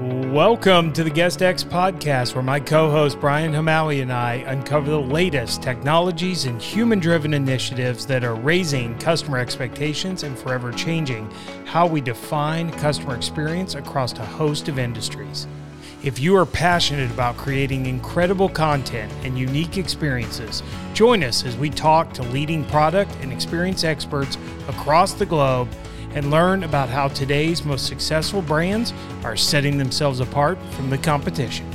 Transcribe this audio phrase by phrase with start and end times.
[0.00, 4.88] Welcome to the Guest X podcast, where my co host Brian Hamawi and I uncover
[4.88, 11.30] the latest technologies and human driven initiatives that are raising customer expectations and forever changing
[11.66, 15.46] how we define customer experience across a host of industries.
[16.02, 20.62] If you are passionate about creating incredible content and unique experiences,
[20.94, 25.68] join us as we talk to leading product and experience experts across the globe
[26.14, 28.92] and learn about how today's most successful brands
[29.24, 31.68] are setting themselves apart from the competition.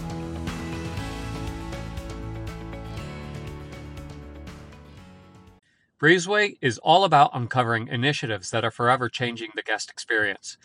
[5.99, 10.57] Breezeway is all about uncovering initiatives that are forever changing the guest experience.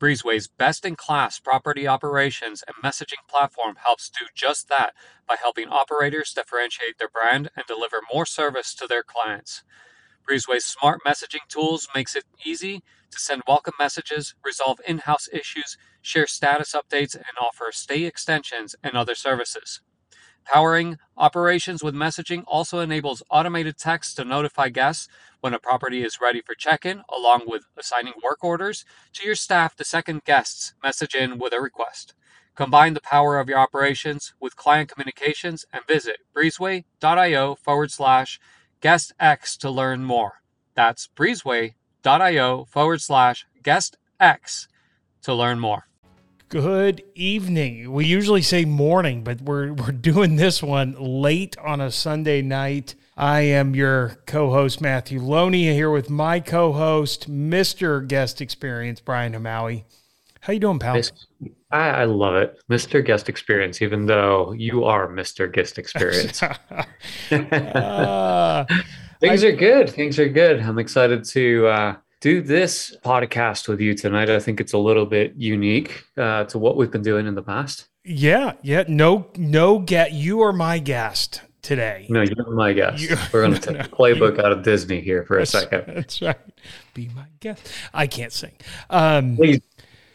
[0.00, 4.92] Breezeway's best in class property operations and messaging platform helps do just that
[5.28, 9.62] by helping operators differentiate their brand and deliver more service to their clients.
[10.28, 16.26] Breezeway's smart messaging tools makes it easy to send welcome messages, resolve in-house issues, share
[16.26, 19.80] status updates, and offer stay extensions and other services.
[20.44, 25.08] Powering operations with messaging also enables automated text to notify guests
[25.40, 28.84] when a property is ready for check-in, along with assigning work orders
[29.14, 32.14] to your staff to second guests message in with a request.
[32.54, 38.40] Combine the power of your operations with client communications and visit breezeway.io forward slash
[38.80, 40.42] guest X to learn more.
[40.74, 41.06] That's
[42.02, 44.68] breezeway.io forward slash guest X
[45.22, 45.86] to learn more.
[46.48, 47.92] Good evening.
[47.92, 52.94] We usually say morning, but we're, we're doing this one late on a Sunday night.
[53.16, 58.06] I am your co-host Matthew Loney here with my co-host, Mr.
[58.06, 59.84] Guest Experience, Brian Hamawi.
[60.40, 61.00] How you doing, pal?
[61.70, 63.04] I, I love it, Mr.
[63.04, 63.80] Guest Experience.
[63.80, 65.50] Even though you are Mr.
[65.50, 66.42] Guest Experience,
[67.30, 68.66] uh,
[69.22, 69.90] things I, are good.
[69.90, 70.60] Things are good.
[70.60, 74.28] I'm excited to uh, do this podcast with you tonight.
[74.28, 77.42] I think it's a little bit unique uh, to what we've been doing in the
[77.42, 77.88] past.
[78.04, 78.84] Yeah, yeah.
[78.88, 79.78] No, no.
[79.78, 82.06] Get you are my guest today.
[82.10, 83.00] No, you're my guest.
[83.00, 85.46] You, We're going to take no, the playbook you, out of Disney here for a
[85.46, 85.84] second.
[85.86, 86.36] That's right.
[86.94, 87.64] Be my guest.
[87.94, 88.52] I can't sing.
[88.90, 89.60] Um, Please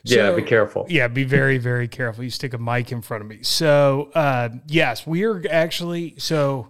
[0.04, 0.86] yeah, be careful.
[0.90, 2.26] Yeah, be very, very careful.
[2.26, 3.40] You stick a mic in front of me.
[3.44, 6.68] So, uh, yes, we are actually, so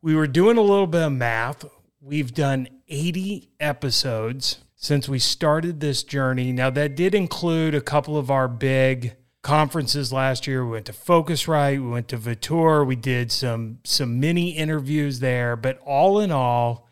[0.00, 1.64] we were doing a little bit of math.
[2.00, 6.52] We've done 80 episodes since we started this journey.
[6.52, 10.64] Now, that did include a couple of our big conferences last year.
[10.64, 15.56] We went to Focusrite, we went to Vetour, we did some some mini interviews there,
[15.56, 16.86] but all in all,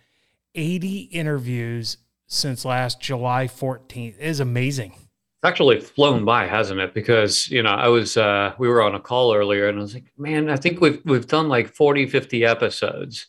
[0.54, 4.94] 80 interviews since last July 14th it is amazing
[5.46, 6.92] actually flown by, hasn't it?
[6.92, 9.94] Because, you know, I was, uh, we were on a call earlier and I was
[9.94, 13.26] like, man, I think we've, we've done like 40, 50 episodes.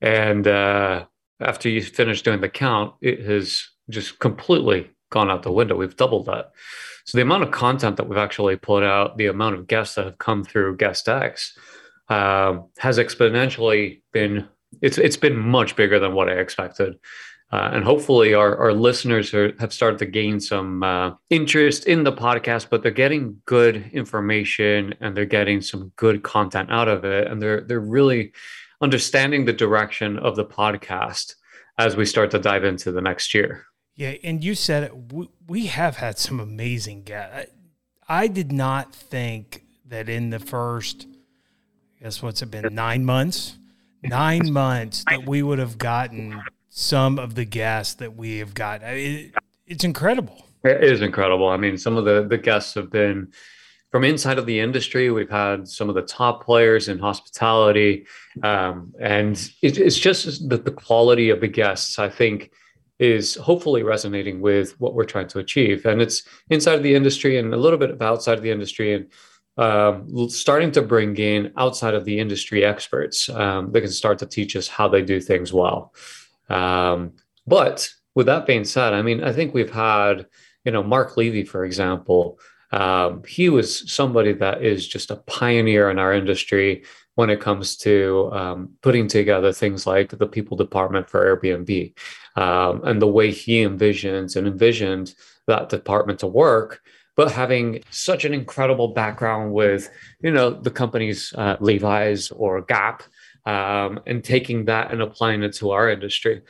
[0.00, 1.06] And uh,
[1.40, 5.76] after you finish doing the count, it has just completely gone out the window.
[5.76, 6.52] We've doubled that.
[7.04, 10.06] So the amount of content that we've actually put out, the amount of guests that
[10.06, 11.56] have come through Guest X
[12.08, 14.48] uh, has exponentially been,
[14.82, 16.98] it's, it's been much bigger than what I expected.
[17.56, 22.04] Uh, and hopefully our, our listeners are, have started to gain some uh, interest in
[22.04, 27.06] the podcast but they're getting good information and they're getting some good content out of
[27.06, 27.26] it.
[27.26, 28.32] And they're they're really
[28.82, 31.36] understanding the direction of the podcast
[31.78, 33.64] as we start to dive into the next year.
[33.94, 37.50] Yeah and you said it we, we have had some amazing guests
[38.06, 41.06] i did not think that in the first
[41.98, 43.56] I guess what's it been nine months?
[44.02, 46.42] Nine months that we would have gotten
[46.76, 48.82] some of the guests that we have got.
[48.82, 49.34] It,
[49.66, 50.46] it's incredible.
[50.62, 51.48] It is incredible.
[51.48, 53.32] I mean, some of the the guests have been
[53.90, 55.10] from inside of the industry.
[55.10, 58.06] We've had some of the top players in hospitality,
[58.42, 61.98] um, and it, it's just the, the quality of the guests.
[61.98, 62.50] I think
[62.98, 67.38] is hopefully resonating with what we're trying to achieve, and it's inside of the industry
[67.38, 69.06] and a little bit of outside of the industry and.
[69.58, 74.26] Um, starting to bring in outside of the industry experts um, that can start to
[74.26, 75.94] teach us how they do things well.
[76.48, 77.12] Um,
[77.46, 80.26] but with that being said, I mean, I think we've had,
[80.64, 82.38] you know, Mark Levy, for example,
[82.72, 86.84] um, he was somebody that is just a pioneer in our industry
[87.14, 91.94] when it comes to um, putting together things like the people department for Airbnb
[92.36, 95.14] um, and the way he envisions and envisioned
[95.46, 96.82] that department to work.
[97.16, 99.90] But having such an incredible background with,
[100.20, 103.02] you know, the companies uh, Levi's or Gap,
[103.46, 106.42] um, and taking that and applying it to our industry.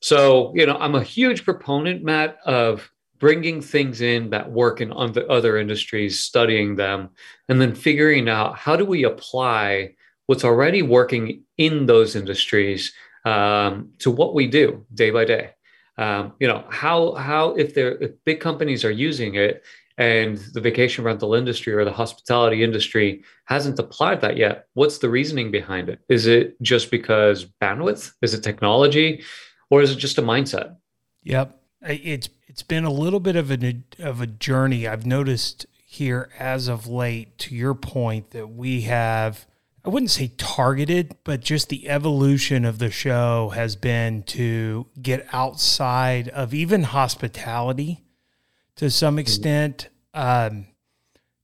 [0.00, 4.92] So, you know, I'm a huge proponent, Matt, of bringing things in that work in
[4.92, 7.10] other industries, studying them,
[7.48, 9.94] and then figuring out how do we apply
[10.26, 12.92] what's already working in those industries
[13.24, 15.50] um, to what we do day by day.
[15.96, 19.64] Um, you know, how how if they're if big companies are using it
[19.98, 24.66] and the vacation rental industry or the hospitality industry hasn't applied that yet.
[24.74, 25.98] What's the reasoning behind it?
[26.08, 28.12] Is it just because bandwidth?
[28.22, 29.24] Is it technology?
[29.70, 30.76] Or is it just a mindset?
[31.24, 31.60] Yep.
[31.82, 34.86] It's it's been a little bit of a of a journey.
[34.86, 39.46] I've noticed here as of late to your point that we have
[39.84, 45.26] I wouldn't say targeted, but just the evolution of the show has been to get
[45.32, 48.04] outside of even hospitality
[48.78, 49.20] to some mm-hmm.
[49.20, 50.66] extent um,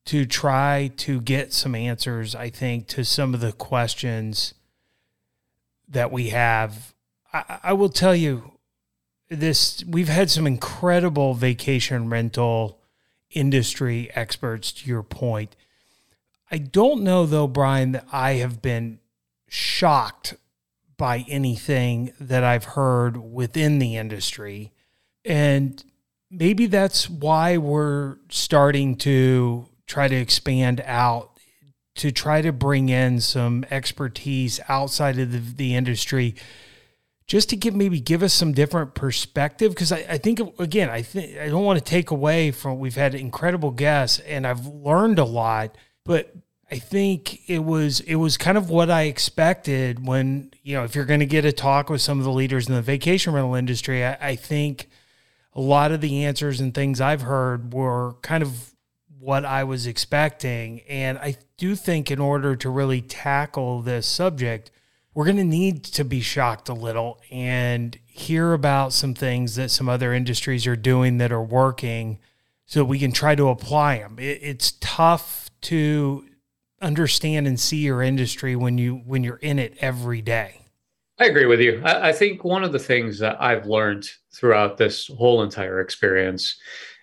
[0.07, 4.55] to try to get some answers, I think, to some of the questions
[5.89, 6.95] that we have.
[7.33, 8.53] I, I will tell you
[9.29, 12.79] this we've had some incredible vacation rental
[13.31, 15.57] industry experts to your point.
[16.51, 19.01] I don't know though, Brian, that I have been
[19.49, 20.35] shocked
[20.97, 24.73] by anything that I've heard within the industry.
[25.25, 25.83] And
[26.39, 31.31] maybe that's why we're starting to try to expand out
[31.97, 36.35] to try to bring in some expertise outside of the, the industry
[37.27, 39.73] just to give maybe give us some different perspective.
[39.73, 42.97] Because I, I, think again I think I don't want to take away from we've
[42.97, 46.35] had incredible guests and I've learned a lot but
[46.71, 50.95] I think it was it was kind of what I expected when you know if
[50.95, 53.55] you're going to get a talk with some of the leaders in the vacation rental
[53.55, 54.89] industry I, I think
[55.55, 58.75] a lot of the answers and things I've heard were kind of
[59.19, 60.81] what I was expecting.
[60.83, 64.71] And I do think in order to really tackle this subject,
[65.15, 69.71] we're going to need to be shocked a little and hear about some things that
[69.71, 72.19] some other industries are doing that are working
[72.67, 74.17] so we can try to apply them.
[74.19, 76.27] It, it's tough to
[76.81, 80.61] understand and see your industry when you when you're in it every day.
[81.19, 81.81] I agree with you.
[81.85, 86.59] I, I, think one of the things that I've learned throughout this whole entire experience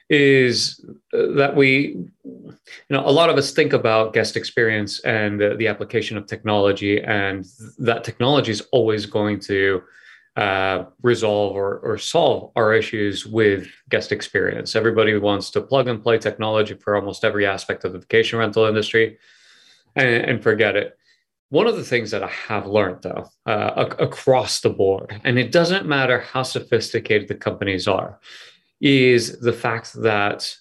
[0.10, 0.84] is
[1.14, 1.96] that we,
[2.26, 2.54] you
[2.90, 7.02] know, a lot of us think about guest experience and the, the application of technology,
[7.02, 7.46] and
[7.80, 9.82] that technology is always going to
[10.36, 14.76] uh, resolve or, or solve our issues with guest experience.
[14.76, 18.66] Everybody wants to plug and play technology for almost every aspect of the vacation rental
[18.66, 19.18] industry
[19.96, 20.98] and, and forget it.
[21.52, 25.52] One of the things that I have learned, though, uh, across the board, and it
[25.52, 28.22] doesn't matter how sophisticated the companies are,
[28.80, 30.56] is the fact that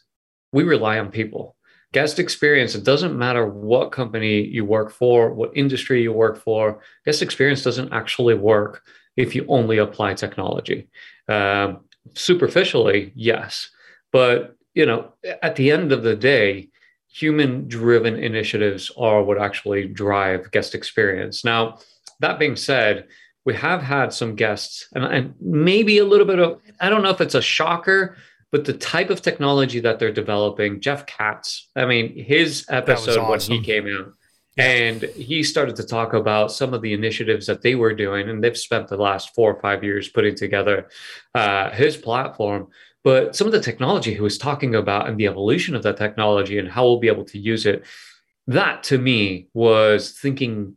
[0.53, 1.55] we rely on people.
[1.93, 6.81] Guest experience, it doesn't matter what company you work for, what industry you work for,
[7.05, 8.83] guest experience doesn't actually work
[9.17, 10.89] if you only apply technology.
[11.29, 11.85] Um,
[12.15, 13.71] superficially, yes.
[14.11, 16.69] But you know, at the end of the day,
[17.12, 21.45] human driven initiatives are what actually drive guest experience.
[21.45, 21.79] Now,
[22.21, 23.09] that being said,
[23.45, 27.11] we have had some guests and, and, maybe a little bit of, I don't know
[27.11, 28.17] if it's a shocker,
[28.53, 33.55] but the type of technology that they're developing, Jeff Katz, I mean, his episode awesome.
[33.55, 34.13] when he came out,
[34.56, 38.43] and he started to talk about some of the initiatives that they were doing, and
[38.43, 40.89] they've spent the last four or five years putting together
[41.35, 42.69] uh, his platform
[43.02, 46.58] but some of the technology he was talking about and the evolution of that technology
[46.58, 47.85] and how we'll be able to use it,
[48.47, 50.75] that to me was thinking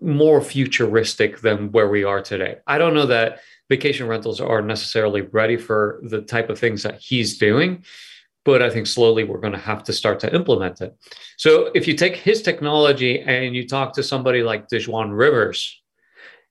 [0.00, 2.56] more futuristic than where we are today.
[2.66, 6.98] I don't know that vacation rentals are necessarily ready for the type of things that
[7.00, 7.84] he's doing,
[8.44, 10.96] but I think slowly we're going to have to start to implement it.
[11.36, 15.82] So if you take his technology and you talk to somebody like Dejuan Rivers,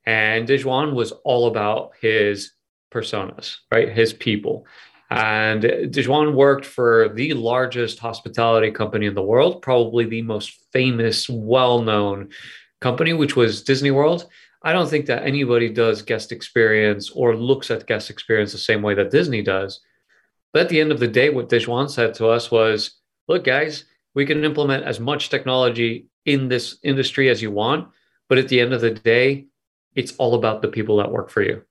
[0.05, 2.51] and Dejuan was all about his
[2.91, 3.89] personas, right?
[3.89, 4.67] His people.
[5.09, 11.29] And Dejuan worked for the largest hospitality company in the world, probably the most famous,
[11.29, 12.29] well known
[12.81, 14.27] company, which was Disney World.
[14.63, 18.81] I don't think that anybody does guest experience or looks at guest experience the same
[18.81, 19.79] way that Disney does.
[20.53, 23.85] But at the end of the day, what Dejuan said to us was look, guys,
[24.15, 27.89] we can implement as much technology in this industry as you want.
[28.27, 29.47] But at the end of the day,
[29.93, 31.63] it's all about the people that work for you.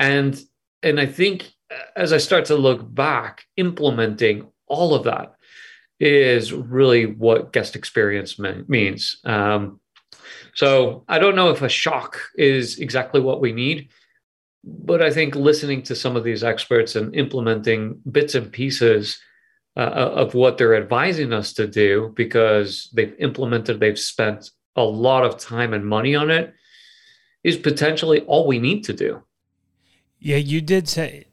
[0.00, 0.42] And
[0.82, 1.52] and I think
[1.96, 5.34] as I start to look back, implementing all of that
[5.98, 9.20] is really what guest experience means.
[9.24, 9.80] Um,
[10.54, 13.90] so I don't know if a shock is exactly what we need,
[14.64, 19.20] but I think listening to some of these experts and implementing bits and pieces
[19.76, 25.24] uh, of what they're advising us to do because they've implemented, they've spent a lot
[25.24, 26.54] of time and money on it
[27.44, 29.22] is potentially all we need to do.
[30.18, 31.26] Yeah, you did say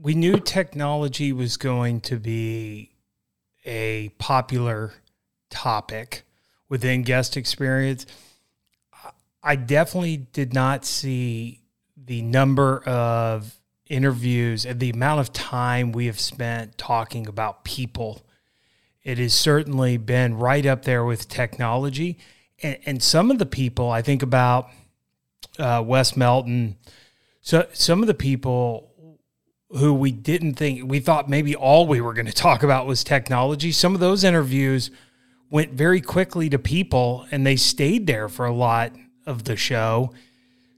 [0.00, 2.92] we knew technology was going to be
[3.64, 4.92] a popular
[5.50, 6.22] topic
[6.68, 8.06] within guest experience.
[9.42, 11.62] I definitely did not see
[11.96, 18.22] the number of interviews and the amount of time we have spent talking about people
[19.08, 22.18] it has certainly been right up there with technology.
[22.62, 24.68] And, and some of the people I think about
[25.58, 26.76] uh, Wes Melton,
[27.40, 28.87] so some of the people
[29.70, 33.04] who we didn't think we thought maybe all we were going to talk about was
[33.04, 33.72] technology.
[33.72, 34.90] Some of those interviews
[35.50, 38.92] went very quickly to people and they stayed there for a lot
[39.26, 40.12] of the show.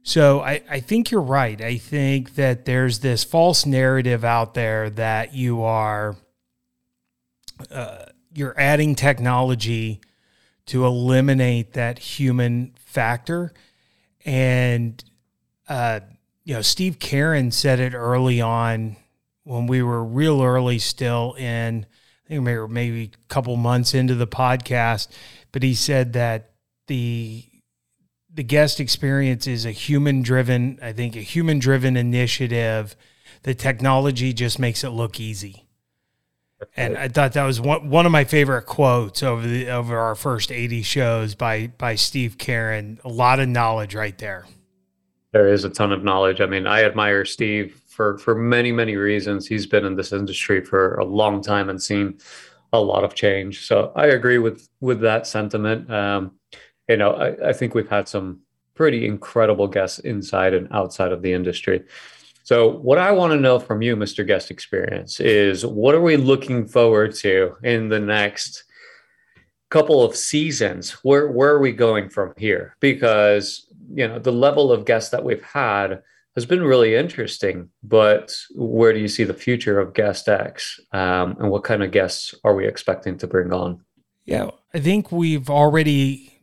[0.02, 1.60] So I, I think you're right.
[1.60, 6.16] I think that there's this false narrative out there that you are
[7.70, 10.00] uh, you're adding technology
[10.66, 13.52] to eliminate that human factor.
[14.24, 15.02] And
[15.68, 16.00] uh,
[16.50, 18.96] you know, Steve Karen said it early on
[19.44, 21.86] when we were real early still in
[22.26, 25.06] I think maybe maybe a couple months into the podcast,
[25.52, 26.50] but he said that
[26.88, 27.44] the
[28.34, 32.96] the guest experience is a human driven, I think, a human driven initiative.
[33.44, 35.66] The technology just makes it look easy.
[36.76, 40.16] And I thought that was one, one of my favorite quotes over the over our
[40.16, 42.98] first 80 shows by by Steve Karen.
[43.04, 44.46] A lot of knowledge right there.
[45.32, 46.40] There is a ton of knowledge.
[46.40, 49.46] I mean, I admire Steve for for many many reasons.
[49.46, 52.18] He's been in this industry for a long time and seen
[52.72, 53.66] a lot of change.
[53.66, 55.90] So I agree with with that sentiment.
[55.90, 56.32] Um,
[56.88, 58.40] you know, I, I think we've had some
[58.74, 61.84] pretty incredible guests inside and outside of the industry.
[62.42, 64.26] So, what I want to know from you, Mr.
[64.26, 68.64] Guest Experience, is what are we looking forward to in the next
[69.68, 70.92] couple of seasons?
[71.04, 72.74] Where where are we going from here?
[72.80, 76.02] Because you know the level of guests that we've had
[76.34, 81.36] has been really interesting, but where do you see the future of Guest X, um,
[81.40, 83.84] and what kind of guests are we expecting to bring on?
[84.24, 86.40] Yeah, I think we've already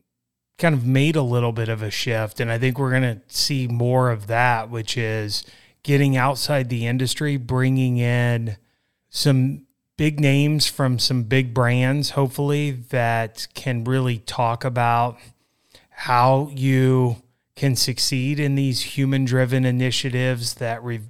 [0.58, 2.40] kind of made a little bit of a shift.
[2.40, 5.46] And I think we're going to see more of that, which is
[5.84, 8.58] getting outside the industry, bringing in
[9.10, 15.18] some big names from some big brands, hopefully, that can really talk about
[15.90, 17.18] how you
[17.58, 21.02] can succeed in these human driven initiatives that re-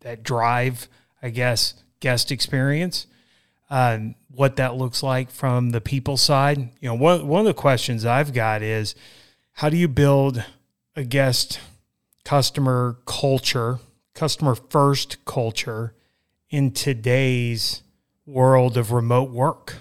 [0.00, 0.88] that drive,
[1.22, 3.06] I guess, guest experience
[3.70, 6.58] um, what that looks like from the people side.
[6.80, 8.94] You know, one one of the questions I've got is
[9.52, 10.42] how do you build
[10.96, 11.60] a guest
[12.24, 13.78] customer culture,
[14.14, 15.94] customer first culture
[16.50, 17.82] in today's
[18.24, 19.76] world of remote work?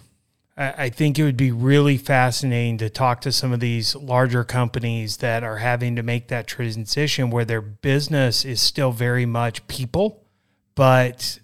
[0.59, 5.17] I think it would be really fascinating to talk to some of these larger companies
[5.17, 10.25] that are having to make that transition where their business is still very much people,
[10.73, 11.39] but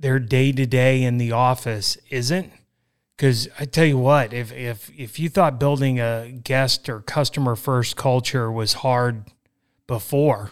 [0.00, 2.52] their day to day in the office isn't.
[3.16, 7.54] Because I tell you what, if if if you thought building a guest or customer
[7.54, 9.24] first culture was hard
[9.86, 10.50] before,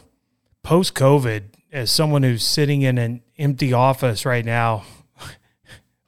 [0.63, 4.85] post COVID, as someone who's sitting in an empty office right now,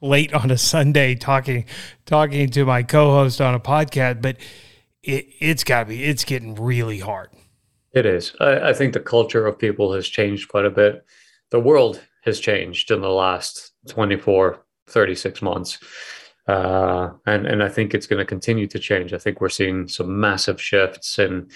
[0.00, 1.64] late on a Sunday talking
[2.07, 4.37] talking to my co-host on a podcast, but
[5.02, 7.31] it, it's got to be it's getting really hard.
[7.93, 8.35] It is.
[8.40, 11.05] I, I think the culture of people has changed quite a bit.
[11.50, 15.78] The world has changed in the last 24, 36 months.
[16.47, 19.12] Uh, and, and I think it's going to continue to change.
[19.12, 21.50] I think we're seeing some massive shifts in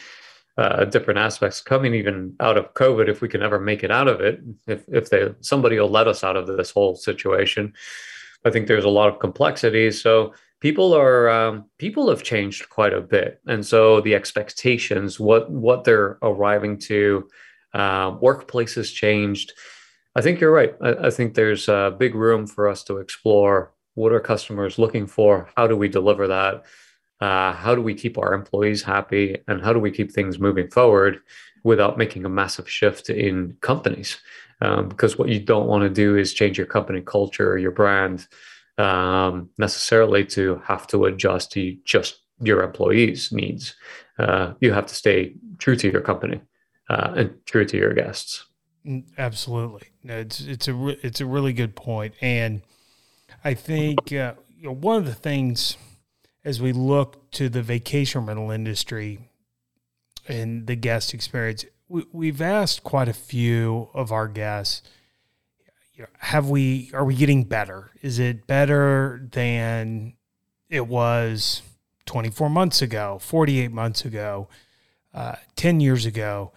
[0.58, 4.08] uh, different aspects coming even out of COVID, if we can ever make it out
[4.08, 7.72] of it, if, if they, somebody will let us out of this whole situation.
[8.44, 9.90] I think there's a lot of complexity.
[9.90, 15.50] So people are um, people have changed quite a bit, and so the expectations, what
[15.50, 17.28] what they're arriving to,
[17.74, 19.52] uh, workplaces changed.
[20.14, 20.74] I think you're right.
[20.82, 25.06] I, I think there's a big room for us to explore what are customers looking
[25.06, 25.48] for?
[25.56, 26.64] How do we deliver that?
[27.22, 29.38] Uh, how do we keep our employees happy?
[29.46, 31.20] And how do we keep things moving forward
[31.62, 34.20] without making a massive shift in companies?
[34.60, 37.70] Um, because what you don't want to do is change your company culture or your
[37.70, 38.26] brand
[38.76, 43.76] um, necessarily to have to adjust to just your employees' needs.
[44.18, 46.40] Uh, you have to stay true to your company
[46.90, 48.46] uh, and true to your guests.
[48.84, 52.62] Mm, absolutely, it's it's a re- it's a really good point, and
[53.44, 55.76] I think uh, you know, one of the things
[56.44, 59.20] as we look to the vacation rental industry
[60.28, 64.82] and the guest experience, we, have asked quite a few of our guests.
[65.94, 67.90] You know, have we are we getting better?
[68.00, 70.14] Is it better than
[70.70, 71.62] it was
[72.06, 74.48] 24 months ago, 48 months ago,
[75.12, 76.52] uh, 10 years ago?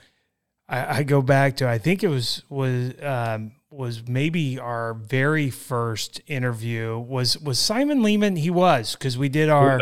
[0.70, 5.50] I, I go back to I think it was was um, was maybe our very
[5.50, 8.36] first interview was was Simon Lehmann.
[8.36, 9.81] He was because we did our,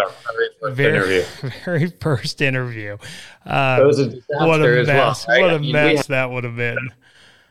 [0.64, 2.98] our very, very, very first interview.
[3.46, 5.28] Um, it was a what a mess!
[5.28, 5.42] Well, right?
[5.44, 6.78] What a I mean, mess had, that would have been.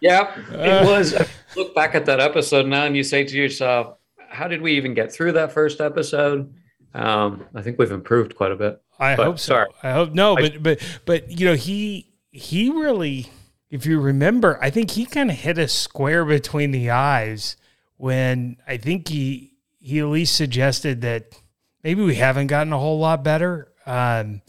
[0.01, 1.15] Yeah, it uh, was.
[1.57, 3.99] look back at that episode now, and you say to yourself,
[4.29, 6.53] how did we even get through that first episode?
[6.95, 8.81] Um, I think we've improved quite a bit.
[8.99, 9.53] I but, hope so.
[9.53, 9.69] Sorry.
[9.83, 13.31] I hope no, I, but but but you know he he really,
[13.73, 17.57] if you remember, I think he kind of hit a square between the eyes
[17.97, 21.35] when I think he he at least suggested that
[21.83, 24.43] maybe we haven't gotten a whole lot better, um,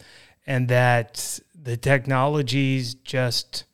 [0.46, 3.64] and that the technology's just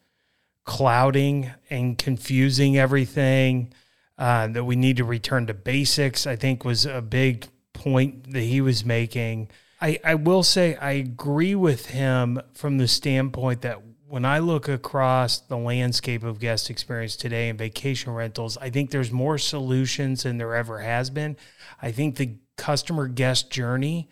[0.64, 3.74] clouding and confusing everything.
[4.16, 8.42] Uh, that we need to return to basics, I think was a big point that
[8.42, 9.48] he was making.
[9.80, 14.68] I, I will say I agree with him from the standpoint that when I look
[14.68, 20.24] across the landscape of guest experience today and vacation rentals, I think there's more solutions
[20.24, 21.36] than there ever has been.
[21.80, 24.08] I think the customer guest journey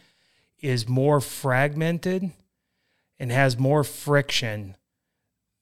[0.60, 2.30] is more fragmented
[3.18, 4.76] and has more friction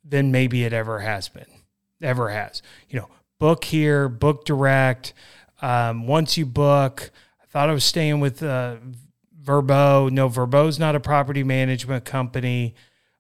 [0.04, 1.48] than maybe it ever has been,
[2.02, 2.60] ever has.
[2.90, 5.14] You know, book here, book direct.
[5.62, 7.10] Um, once you book,
[7.42, 8.76] I thought I was staying with uh,
[9.42, 10.10] Vrbo.
[10.10, 12.74] No, Vrbo's not a property management company.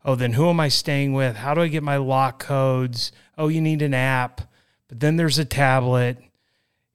[0.06, 1.34] Oh, then who am I staying with?
[1.34, 3.10] How do I get my lock codes?
[3.36, 4.40] Oh, you need an app,
[4.86, 6.18] but then there's a tablet.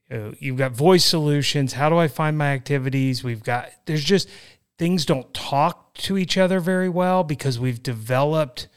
[0.09, 1.73] Uh, you've got voice solutions.
[1.73, 3.21] How do I find my activities?
[3.21, 4.29] We've got, there's just
[4.77, 8.69] things don't talk to each other very well because we've developed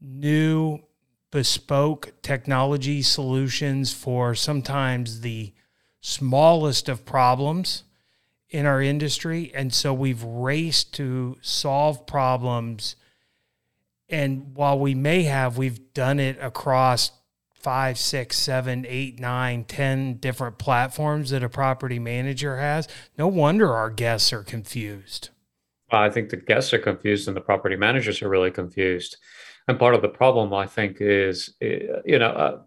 [0.00, 0.80] new
[1.30, 5.52] bespoke technology solutions for sometimes the
[6.00, 7.84] smallest of problems
[8.50, 9.52] in our industry.
[9.54, 12.96] And so we've raced to solve problems.
[14.08, 17.10] And while we may have, we've done it across
[17.54, 22.86] five, six, seven, eight, nine, ten different platforms that a property manager has.
[23.18, 25.30] No wonder our guests are confused.
[25.90, 29.16] I think the guests are confused and the property managers are really confused.
[29.68, 32.60] And part of the problem, I think, is eh, you know, uh,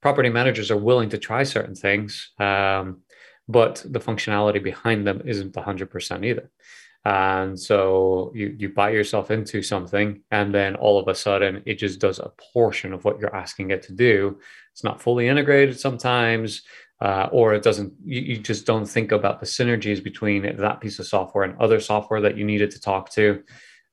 [0.00, 3.00] property managers are willing to try certain things, um,
[3.48, 6.50] but the functionality behind them isn't 100% either.
[7.06, 11.74] And so you you buy yourself into something, and then all of a sudden it
[11.74, 14.40] just does a portion of what you're asking it to do.
[14.72, 16.62] It's not fully integrated sometimes,
[17.00, 17.92] uh, or it doesn't.
[18.04, 21.78] You, you just don't think about the synergies between that piece of software and other
[21.78, 23.40] software that you needed to talk to,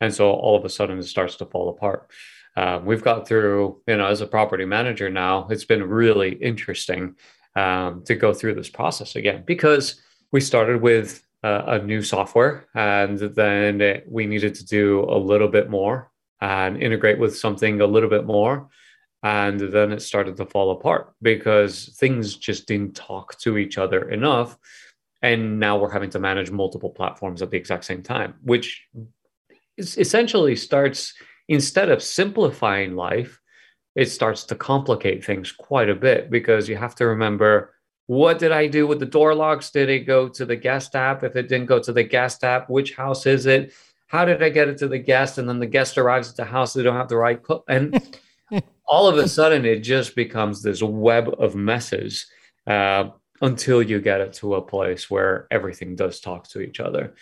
[0.02, 2.10] and so all of a sudden it starts to fall apart.
[2.58, 7.16] Um, we've got through, you know, as a property manager now, it's been really interesting
[7.56, 12.68] um, to go through this process again because we started with uh, a new software
[12.74, 16.10] and then we needed to do a little bit more
[16.42, 18.70] and integrate with something a little bit more.
[19.24, 24.10] And then it started to fall apart because things just didn't talk to each other
[24.10, 24.58] enough.
[25.22, 28.86] And now we're having to manage multiple platforms at the exact same time, which
[29.78, 31.14] essentially starts
[31.48, 33.40] instead of simplifying life,
[33.96, 37.73] it starts to complicate things quite a bit because you have to remember
[38.08, 39.72] what did I do with the door locks?
[39.72, 41.24] Did it go to the guest app?
[41.24, 43.74] If it didn't go to the guest app, which house is it?
[44.08, 45.38] How did I get it to the guest?
[45.38, 47.64] And then the guest arrives at the house, they don't have the right cook.
[47.68, 48.16] And
[48.88, 52.28] all of a sudden, it just becomes this web of messes
[52.68, 53.10] uh,
[53.42, 57.16] until you get it to a place where everything does talk to each other.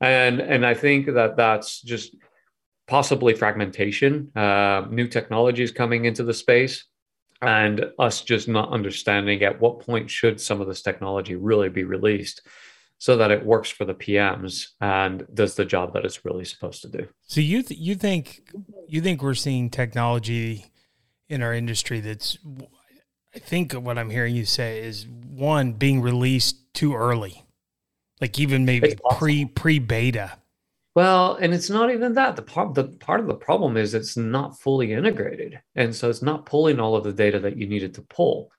[0.00, 2.16] And, and I think that that's just
[2.88, 6.84] possibly fragmentation, uh, new technologies coming into the space,
[7.42, 11.84] and us just not understanding at what point should some of this technology really be
[11.84, 12.46] released
[12.98, 16.82] so that it works for the PMs and does the job that it's really supposed
[16.82, 17.08] to do.
[17.26, 18.48] So you th- you think
[18.86, 20.66] you think we're seeing technology
[21.28, 22.38] in our industry that's
[23.34, 27.44] I think what I'm hearing you say is one being released too early.
[28.20, 30.38] Like even maybe pre pre beta
[30.94, 32.36] well, and it's not even that.
[32.36, 36.22] The part the part of the problem is it's not fully integrated, and so it's
[36.22, 38.50] not pulling all of the data that you needed to pull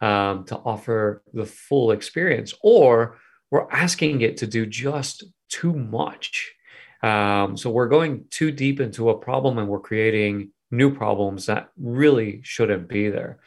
[0.00, 3.18] um, to offer the full experience, or
[3.50, 6.52] we're asking it to do just too much.
[7.02, 11.70] Um, so we're going too deep into a problem, and we're creating new problems that
[11.78, 13.38] really shouldn't be there.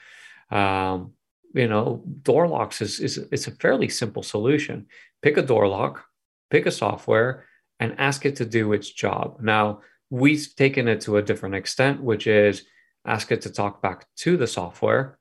[0.49, 1.13] Um,
[1.53, 4.87] you know, door locks is, is it's a fairly simple solution.
[5.21, 6.05] Pick a door lock,
[6.49, 7.45] pick a software
[7.81, 9.39] and ask it to do its job.
[9.41, 12.63] Now, we've taken it to a different extent, which is
[13.05, 15.17] ask it to talk back to the software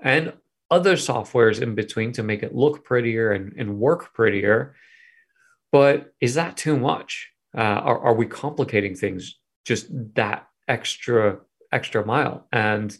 [0.00, 0.32] and
[0.70, 4.76] other softwares in between to make it look prettier and, and work prettier.
[5.72, 7.32] But is that too much?
[7.56, 11.38] Uh, are, are we complicating things just that extra
[11.72, 12.46] extra mile?
[12.52, 12.96] And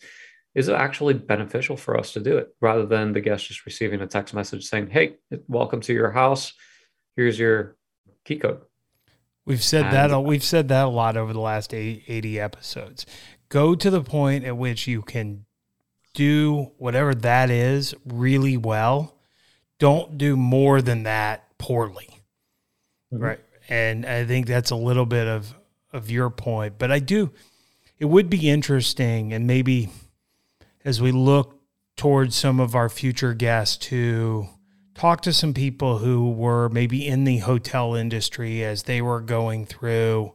[0.57, 4.01] is it actually beneficial for us to do it rather than the guest just receiving
[4.01, 6.53] a text message saying, "Hey, welcome to your house.
[7.17, 7.77] Here's your
[8.25, 8.63] key code."
[9.47, 13.05] We've said and, that we've said that a lot over the last 80 episodes.
[13.49, 15.45] Go to the point at which you can
[16.15, 19.19] do whatever that is really well.
[19.79, 22.09] don't do more than that poorly.
[23.13, 23.23] Mm-hmm.
[23.23, 23.41] Right.
[23.69, 25.55] And I think that's a little bit of
[25.93, 27.31] of your point, but I do
[27.99, 29.91] it would be interesting and maybe
[30.85, 31.61] as we look
[31.97, 34.49] towards some of our future guests to
[34.95, 39.67] talk to some people who were maybe in the hotel industry as they were going
[39.67, 40.33] through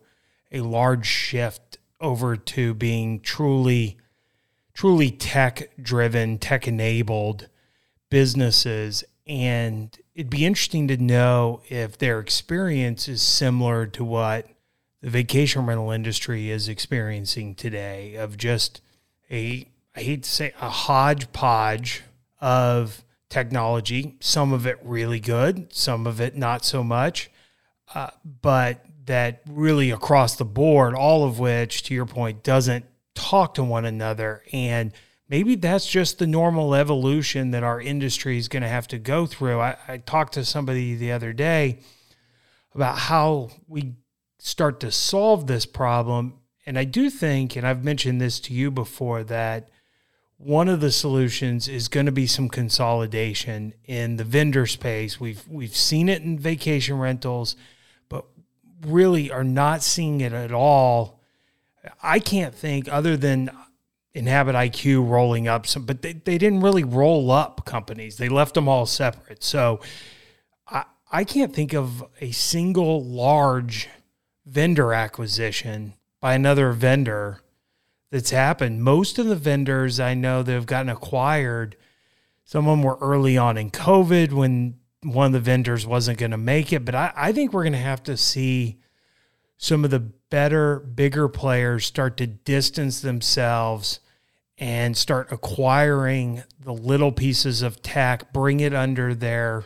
[0.52, 3.98] a large shift over to being truly
[4.74, 7.48] truly tech driven tech enabled
[8.10, 9.04] businesses.
[9.28, 14.48] And it'd be interesting to know if their experience is similar to what
[15.02, 18.82] the vacation rental industry is experiencing today of just
[19.30, 22.04] a I hate to say a hodgepodge
[22.40, 27.30] of technology, some of it really good, some of it not so much,
[27.94, 28.10] uh,
[28.42, 33.64] but that really across the board, all of which, to your point, doesn't talk to
[33.64, 34.44] one another.
[34.52, 34.94] And
[35.28, 39.26] maybe that's just the normal evolution that our industry is going to have to go
[39.26, 39.60] through.
[39.60, 41.80] I, I talked to somebody the other day
[42.74, 43.96] about how we
[44.40, 46.40] start to solve this problem.
[46.66, 49.70] And I do think, and I've mentioned this to you before, that
[50.40, 55.20] one of the solutions is going to be some consolidation in the vendor space.
[55.20, 57.58] We've we've seen it in vacation rentals,
[58.08, 58.26] but
[58.82, 61.20] really are not seeing it at all.
[62.02, 63.52] I can't think other than
[64.14, 68.16] Inhabit IQ rolling up some, but they, they didn't really roll up companies.
[68.16, 69.44] They left them all separate.
[69.44, 69.82] So
[70.66, 73.90] I I can't think of a single large
[74.46, 77.42] vendor acquisition by another vendor
[78.12, 78.84] that's happened.
[78.84, 81.76] Most of the vendors I know that have gotten acquired,
[82.44, 86.32] some of them were early on in COVID when one of the vendors wasn't going
[86.32, 86.86] to make it.
[86.86, 88.80] But I, I think we're going to have to see
[89.58, 94.00] some of the better, bigger players start to distance themselves
[94.58, 99.66] and start acquiring the little pieces of tech, bring it under their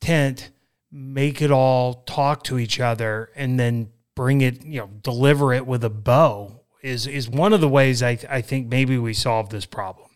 [0.00, 0.50] tent,
[0.92, 5.66] make it all talk to each other, and then bring it, you know, deliver it
[5.66, 9.50] with a bow is is one of the ways I, I think maybe we solve
[9.50, 10.08] this problem.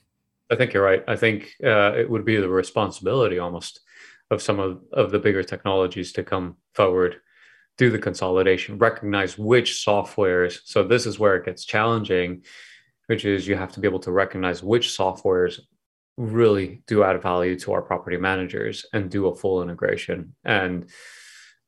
[0.50, 1.02] I think you're right.
[1.08, 3.80] I think uh, it would be the responsibility almost
[4.30, 7.16] of some of, of the bigger technologies to come forward,
[7.78, 10.60] do the consolidation, recognize which softwares.
[10.64, 12.42] So this is where it gets challenging,
[13.06, 15.60] which is you have to be able to recognize which softwares
[16.16, 20.34] really do add value to our property managers and do a full integration.
[20.44, 20.90] And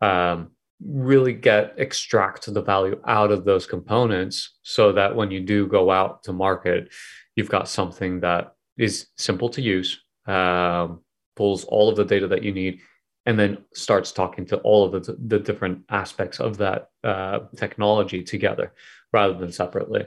[0.01, 0.51] um,
[0.87, 5.91] really get extract the value out of those components so that when you do go
[5.91, 6.93] out to market
[7.37, 11.01] you've got something that is simple to use um,
[11.37, 12.81] pulls all of the data that you need
[13.27, 18.23] and then starts talking to all of the, the different aspects of that uh, technology
[18.23, 18.75] together
[19.13, 20.05] rather than separately.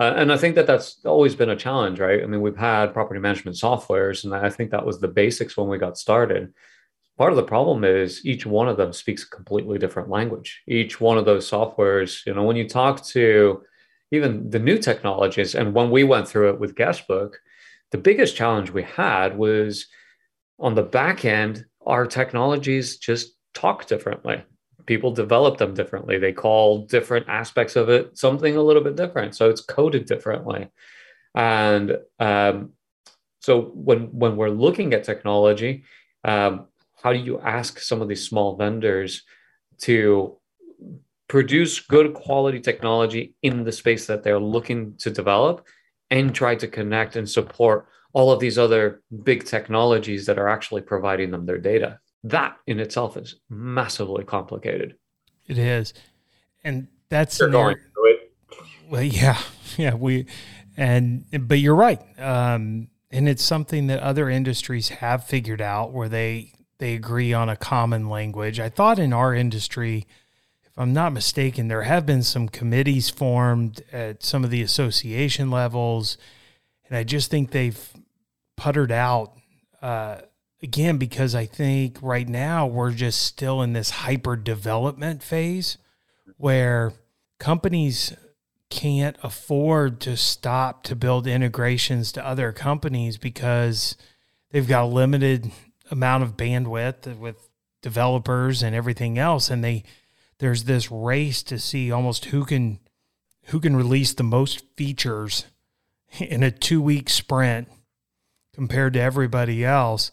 [0.00, 2.22] Uh, and i think that that's always been a challenge right?
[2.22, 5.68] I mean we've had property management softwares and i think that was the basics when
[5.68, 6.52] we got started
[7.16, 10.62] part of the problem is each one of them speaks a completely different language.
[10.66, 13.62] Each one of those softwares you know when you talk to
[14.10, 17.34] even the new technologies and when we went through it with guestbook
[17.90, 19.86] the biggest challenge we had was
[20.58, 24.42] on the back end our technologies just talk differently.
[24.86, 26.18] People develop them differently.
[26.18, 29.34] They call different aspects of it something a little bit different.
[29.34, 30.68] So it's coded differently.
[31.34, 32.72] And um,
[33.40, 35.84] so when when we're looking at technology
[36.24, 36.66] um,
[37.04, 39.24] how do you ask some of these small vendors
[39.76, 40.38] to
[41.28, 45.66] produce good quality technology in the space that they're looking to develop
[46.10, 50.80] and try to connect and support all of these other big technologies that are actually
[50.80, 51.98] providing them their data?
[52.22, 54.94] That in itself is massively complicated.
[55.46, 55.92] It is.
[56.64, 58.32] And that's You're going through it.
[58.88, 59.38] well yeah
[59.76, 60.24] yeah we
[60.74, 62.00] and but you're right.
[62.18, 67.48] Um and it's something that other industries have figured out where they they agree on
[67.48, 68.58] a common language.
[68.60, 70.06] I thought in our industry,
[70.64, 75.50] if I'm not mistaken, there have been some committees formed at some of the association
[75.50, 76.18] levels,
[76.88, 77.92] and I just think they've
[78.56, 79.32] puttered out
[79.82, 80.18] uh,
[80.62, 85.78] again because I think right now we're just still in this hyper development phase
[86.36, 86.92] where
[87.38, 88.14] companies
[88.70, 93.96] can't afford to stop to build integrations to other companies because
[94.50, 95.52] they've got limited
[95.90, 97.48] amount of bandwidth with
[97.82, 99.50] developers and everything else.
[99.50, 99.84] And they
[100.38, 102.80] there's this race to see almost who can
[103.46, 105.46] who can release the most features
[106.18, 107.68] in a 2 week sprint
[108.52, 110.10] compared to everybody else.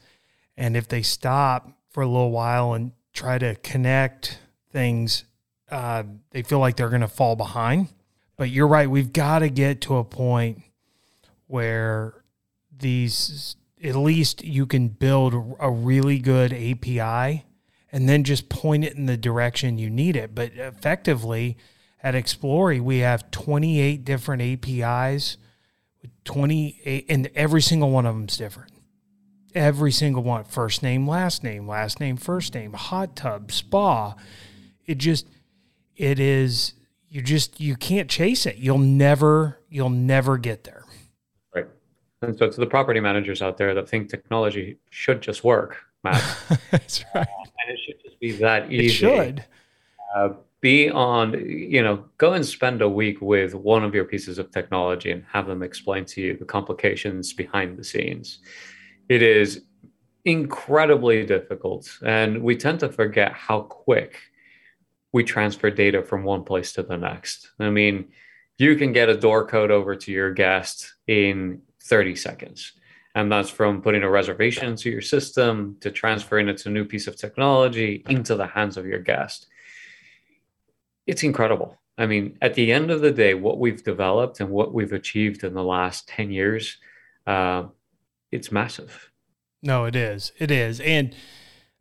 [0.57, 4.39] And if they stop for a little while and try to connect
[4.71, 5.25] things
[5.71, 7.87] uh, they feel like they're going to fall behind.
[8.35, 10.61] But you're right we've got to get to a point
[11.47, 12.23] where
[12.75, 17.45] these at least you can build a really good API
[17.91, 20.33] and then just point it in the direction you need it.
[20.33, 21.57] But effectively,
[22.01, 25.37] at Xplorie, we have 28 different APIs,
[26.23, 28.71] 28, and every single one of them is different.
[29.53, 34.15] Every single one, first name, last name, last name, first name, hot tub, spa.
[34.85, 35.27] It just,
[35.97, 36.73] it is,
[37.09, 38.55] you just, you can't chase it.
[38.55, 40.80] You'll never, you'll never get there.
[42.21, 46.23] And so to the property managers out there that think technology should just work, Matt.
[46.71, 47.27] That's right.
[47.27, 48.85] And it should just be that easy.
[48.85, 49.45] It should.
[50.15, 50.29] Uh,
[50.61, 54.51] be on, you know, go and spend a week with one of your pieces of
[54.51, 58.39] technology and have them explain to you the complications behind the scenes.
[59.09, 59.63] It is
[60.25, 61.91] incredibly difficult.
[62.05, 64.19] And we tend to forget how quick
[65.11, 67.49] we transfer data from one place to the next.
[67.59, 68.09] I mean,
[68.57, 72.73] you can get a door code over to your guest in 30 seconds.
[73.13, 76.85] And that's from putting a reservation into your system to transferring it to a new
[76.85, 79.47] piece of technology into the hands of your guest
[81.07, 81.77] it's incredible.
[81.97, 85.43] I mean, at the end of the day, what we've developed and what we've achieved
[85.43, 86.77] in the last 10 years,
[87.27, 87.65] uh,
[88.31, 89.11] it's massive.
[89.61, 90.31] No, it is.
[90.39, 90.79] It is.
[90.79, 91.13] And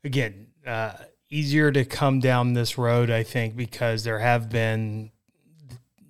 [0.05, 0.95] again, uh,
[1.31, 5.11] easier to come down this road, I think, because there have been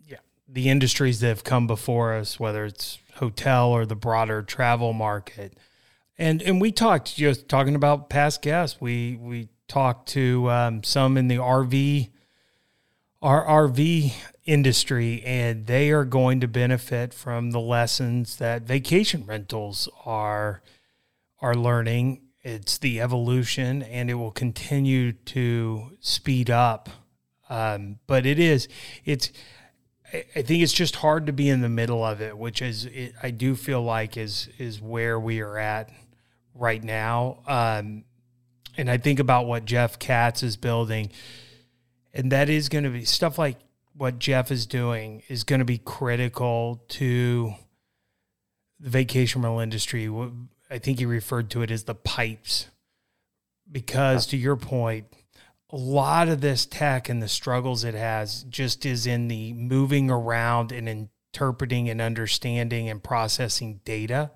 [0.09, 4.93] yeah, the industries that have come before us, whether it's hotel or the broader travel
[4.93, 5.57] market.
[6.19, 8.81] And and we talked just talking about past guests.
[8.81, 12.11] We we talked to um, some in the RV
[13.23, 14.15] our RV
[14.47, 20.63] industry, and they are going to benefit from the lessons that vacation rentals are
[21.41, 22.23] are learning.
[22.43, 26.89] It's the evolution, and it will continue to speed up.
[27.49, 28.69] Um, but it is,
[29.05, 29.31] it's.
[30.13, 33.15] I think it's just hard to be in the middle of it, which is it,
[33.23, 35.91] I do feel like is is where we are at
[36.55, 37.41] right now.
[37.47, 38.05] Um,
[38.77, 41.11] and I think about what Jeff Katz is building
[42.13, 43.59] and that is going to be stuff like
[43.95, 47.55] what Jeff is doing is going to be critical to
[48.79, 50.11] the vacation rental industry.
[50.71, 52.69] I think he referred to it as the pipes,
[53.71, 55.07] because to your point,
[55.73, 60.11] a lot of this tech and the struggles it has just is in the moving
[60.11, 64.31] around and interpreting and understanding and processing data.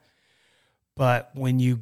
[0.96, 1.80] But when you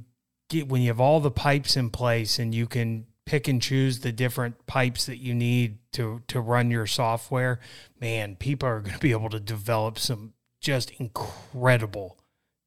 [0.49, 4.01] get when you have all the pipes in place and you can pick and choose
[4.01, 7.61] the different pipes that you need to to run your software,
[8.01, 12.19] man, people are going to be able to develop some just incredible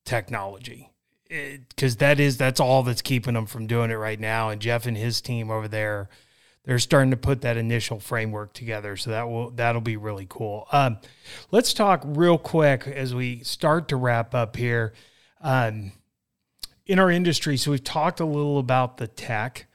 [0.06, 0.92] technology.
[1.28, 4.50] Because that is that's all that's keeping them from doing it right now.
[4.50, 6.10] And Jeff and his team over there,
[6.66, 8.98] they're starting to put that initial framework together.
[8.98, 10.68] So that will that'll be really cool.
[10.72, 10.98] Um,
[11.52, 14.94] let's talk real quick as we start to wrap up here.
[15.42, 15.92] Um,
[16.88, 19.66] in our industry, so we've talked a little about the tech.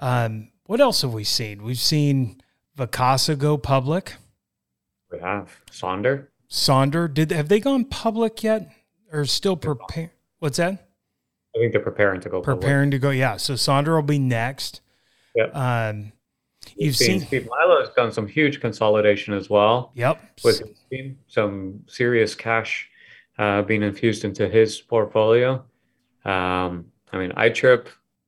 [0.00, 1.62] Um, what else have we seen?
[1.62, 2.40] We've seen
[2.76, 4.14] Vacasa go public.
[5.10, 6.26] We have Sonder.
[6.50, 8.70] Sonder did have they gone public yet,
[9.12, 10.12] or still prepare?
[10.40, 10.72] What's that?
[11.54, 12.40] I think they're preparing to go.
[12.40, 13.00] Preparing public.
[13.00, 13.10] to go.
[13.10, 13.36] Yeah.
[13.36, 14.80] So Sonder will be next.
[15.36, 15.54] Yep.
[15.54, 16.12] Um,
[16.76, 19.92] you've seen, Steve Milo has done some huge consolidation as well.
[19.94, 20.20] Yep.
[20.42, 20.62] With
[21.28, 22.88] some serious cash
[23.38, 25.64] uh, being infused into his portfolio.
[26.24, 27.86] Um, I mean, iTrip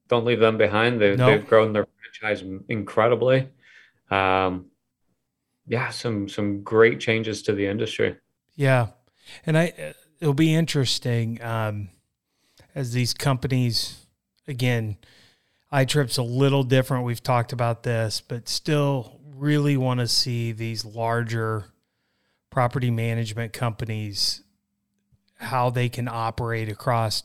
[0.08, 1.00] don't leave them behind.
[1.00, 1.86] They, They've grown their
[2.20, 3.48] franchise incredibly.
[4.10, 4.66] Um,
[5.66, 8.16] yeah, some some great changes to the industry.
[8.56, 8.88] Yeah,
[9.44, 11.90] and I it'll be interesting um,
[12.74, 14.06] as these companies
[14.46, 14.96] again.
[15.72, 17.04] iTrip's a little different.
[17.04, 21.66] We've talked about this, but still really want to see these larger
[22.50, 24.42] property management companies
[25.36, 27.22] how they can operate across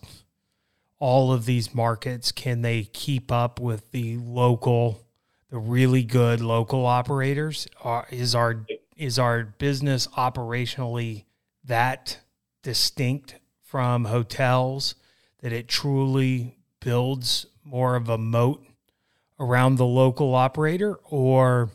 [0.99, 2.31] all of these markets?
[2.31, 5.05] Can they keep up with the local,
[5.49, 7.67] the really good local operators?
[8.09, 11.25] Is our is our business operationally
[11.65, 12.19] that
[12.61, 14.95] distinct from hotels
[15.39, 18.65] that it truly builds more of a moat
[19.39, 21.69] around the local operator or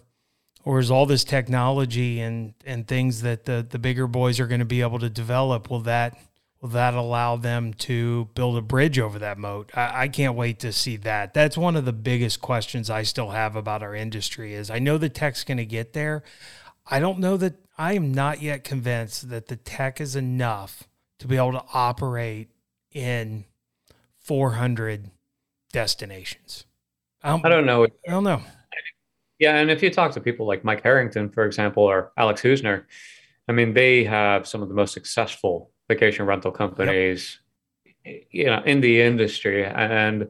[0.64, 4.60] or is all this technology and and things that the the bigger boys are going
[4.60, 6.18] to be able to develop will that
[6.60, 9.70] will that allow them to build a bridge over that moat?
[9.74, 11.32] I, I, can't wait to see that.
[11.32, 14.98] That's one of the biggest questions I still have about our industry is I know
[14.98, 16.24] the tech's going to get there.
[16.90, 20.88] I don't know that I am not yet convinced that the tech is enough
[21.20, 22.50] to be able to operate
[22.92, 23.44] in
[24.18, 25.10] 400
[25.72, 26.64] destinations.
[27.22, 27.84] I don't, I don't know.
[27.84, 28.40] I don't know.
[29.38, 32.84] Yeah, and if you talk to people like Mike Harrington, for example, or Alex Husner,
[33.48, 37.40] I mean, they have some of the most successful vacation rental companies
[38.04, 38.22] yep.
[38.30, 40.28] you know in the industry and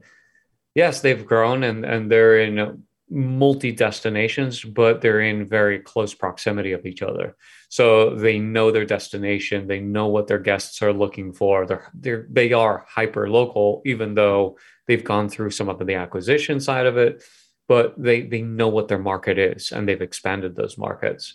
[0.75, 6.73] yes they've grown and and they're in multi destinations but they're in very close proximity
[6.73, 7.37] of each other
[7.69, 12.27] so they know their destination they know what their guests are looking for they're, they're
[12.31, 14.57] they are hyper local even though
[14.89, 17.23] they've gone through some of the acquisition side of it
[17.69, 21.35] but they they know what their market is and they've expanded those markets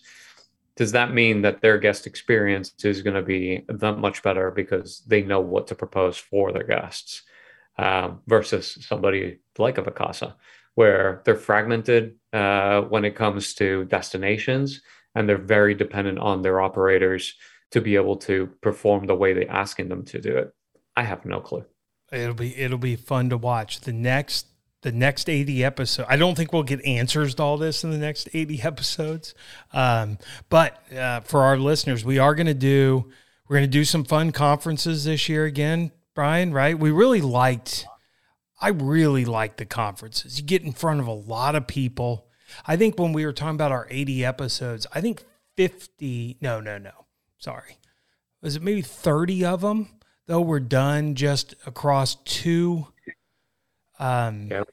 [0.76, 5.04] does that mean that their guest experience is going to be that much better because
[5.08, 7.24] they know what to propose for their guests
[7.78, 10.34] um, versus somebody like a Vacasa,
[10.76, 14.82] where they're fragmented uh, when it comes to destinations
[15.16, 17.36] and they're very dependent on their operators
[17.70, 20.54] to be able to perform the way they're asking them to do it.
[20.96, 21.66] I have no clue.
[22.14, 23.82] It'll be it'll be fun to watch.
[23.82, 24.48] The next
[24.82, 26.08] the next 80 episodes.
[26.10, 29.34] I don't think we'll get answers to all this in the next 80 episodes.
[29.72, 30.18] Um,
[30.50, 33.10] but uh, for our listeners, we are going to do
[33.48, 36.78] we're going to do some fun conferences this year again, Brian, right?
[36.78, 37.86] We really liked
[38.62, 40.40] I really liked the conferences.
[40.40, 42.28] You get in front of a lot of people.
[42.66, 45.26] I think when we were talking about our 80 episodes, I think
[45.58, 46.92] 50, no, no, no.
[47.40, 47.78] Sorry.
[48.42, 49.90] Was it maybe 30 of them
[50.28, 52.88] though were done just across two
[54.00, 54.64] um, yeah,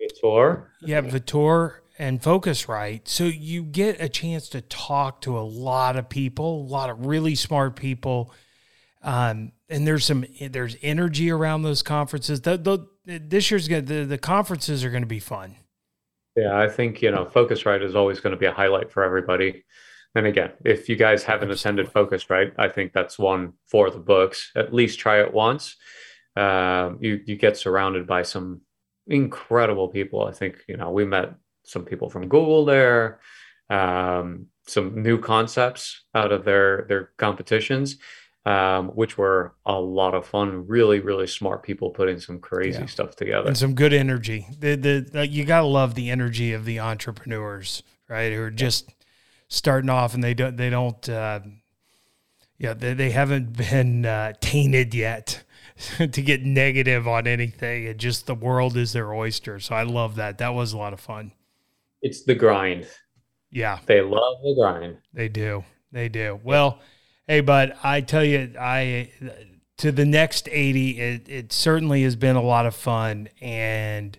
[0.00, 0.66] Vitor.
[0.80, 3.02] Yeah, Vitor and Phocuswright.
[3.04, 7.06] So you get a chance to talk to a lot of people, a lot of
[7.06, 8.32] really smart people.
[9.02, 12.40] Um, and there's some there's energy around those conferences.
[12.40, 13.86] The, the, this year's good.
[13.86, 15.56] The, the conferences are going to be fun.
[16.36, 19.64] Yeah, I think you know Phocuswright is always going to be a highlight for everybody.
[20.14, 21.84] And again, if you guys haven't Absolutely.
[21.84, 24.50] Focus, right, I think that's one for the books.
[24.56, 25.76] At least try it once.
[26.36, 28.62] Um, you you get surrounded by some
[29.06, 30.24] incredible people.
[30.24, 33.20] I think you know we met some people from Google there,
[33.68, 37.98] um, some new concepts out of their their competitions,
[38.46, 40.66] um, which were a lot of fun.
[40.66, 42.86] Really, really smart people putting some crazy yeah.
[42.86, 44.46] stuff together and some good energy.
[44.58, 48.32] The the, the you gotta love the energy of the entrepreneurs, right?
[48.32, 48.92] Who are just
[49.50, 51.06] starting off and they don't they don't.
[51.08, 51.40] Uh,
[52.56, 55.44] yeah, they, they haven't been uh, tainted yet
[55.98, 59.58] to get negative on anything and just the world is their oyster.
[59.60, 60.38] So I love that.
[60.38, 61.32] That was a lot of fun.
[62.02, 62.86] It's the grind.
[63.50, 63.78] Yeah.
[63.86, 64.98] They love the grind.
[65.12, 65.64] They do.
[65.90, 66.38] They do.
[66.44, 66.80] Well,
[67.26, 69.10] hey, bud, I tell you, I
[69.78, 74.18] to the next 80, it, it certainly has been a lot of fun and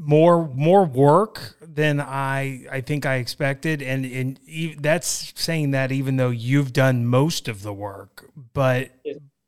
[0.00, 4.40] more more work than I I think I expected, and and
[4.78, 8.90] that's saying that even though you've done most of the work, but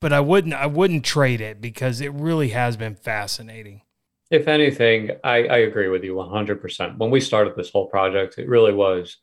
[0.00, 3.82] but I wouldn't I wouldn't trade it because it really has been fascinating.
[4.30, 6.96] If anything, I, I agree with you 100%.
[6.96, 9.18] When we started this whole project, it really was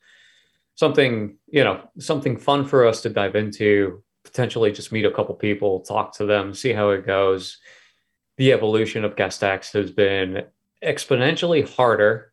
[0.75, 5.33] something, you know, something fun for us to dive into, potentially just meet a couple
[5.33, 7.57] people, talk to them, see how it goes.
[8.37, 10.43] The evolution of GuestX has been
[10.83, 12.31] exponentially harder,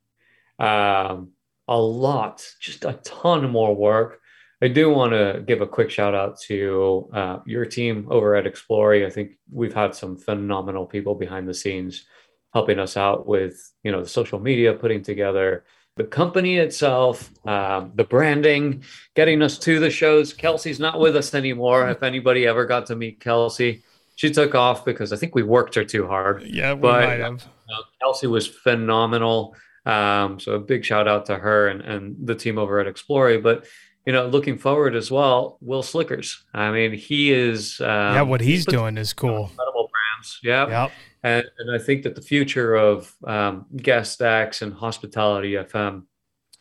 [0.58, 1.30] um,
[1.68, 4.20] a lot, just a ton more work
[4.62, 8.46] I do want to give a quick shout out to uh, your team over at
[8.46, 9.06] Xplorie.
[9.06, 12.06] I think we've had some phenomenal people behind the scenes
[12.54, 15.64] helping us out with you know the social media, putting together
[15.96, 18.82] the company itself, um, the branding,
[19.14, 20.32] getting us to the shows.
[20.32, 21.88] Kelsey's not with us anymore.
[21.90, 23.82] If anybody ever got to meet Kelsey,
[24.16, 26.42] she took off because I think we worked her too hard.
[26.42, 27.44] Yeah, we but, might have.
[27.44, 29.54] Uh, Kelsey was phenomenal.
[29.84, 33.42] Um, so a big shout out to her and, and the team over at Xplorie.
[33.42, 33.66] But
[34.04, 36.44] you know, looking forward as well, Will Slickers.
[36.54, 37.80] I mean, he is.
[37.80, 39.48] Um, yeah, what he's doing is cool.
[39.50, 40.40] Incredible brands.
[40.42, 40.68] Yeah.
[40.68, 40.92] Yep.
[41.22, 46.04] And, and I think that the future of um, GuestX and Hospitality FM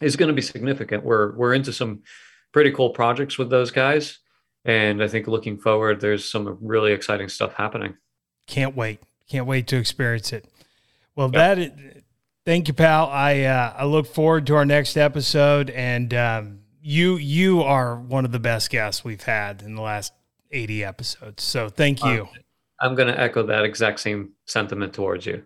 [0.02, 1.04] is going to be significant.
[1.04, 2.02] We're we're into some
[2.52, 4.20] pretty cool projects with those guys,
[4.66, 7.96] and I think looking forward, there's some really exciting stuff happening.
[8.48, 9.00] Can't wait!
[9.30, 10.46] Can't wait to experience it.
[11.16, 11.58] Well, yep.
[11.58, 12.02] that.
[12.46, 13.08] Thank you, pal.
[13.08, 16.14] I uh, I look forward to our next episode and.
[16.14, 20.14] Um, you you are one of the best guests we've had in the last
[20.52, 21.44] 80 episodes.
[21.44, 22.30] So thank you.
[22.80, 25.44] I'm going to echo that exact same sentiment towards you.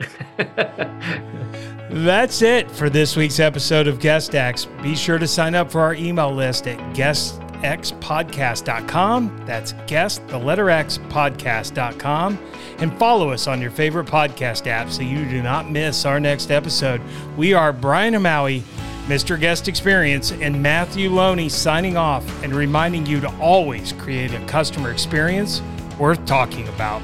[1.90, 4.66] That's it for this week's episode of Guest X.
[4.82, 6.94] Be sure to sign up for our email list at
[7.64, 9.42] guestxpodcast.com.
[9.46, 12.38] That's guest, the letter X, podcast.com.
[12.78, 16.50] And follow us on your favorite podcast app so you do not miss our next
[16.50, 17.00] episode.
[17.36, 18.62] We are Brian Amaui
[19.06, 19.38] Mr.
[19.38, 24.90] Guest Experience, and Matthew Loney signing off and reminding you to always create a customer
[24.90, 25.60] experience
[25.98, 27.02] worth talking about.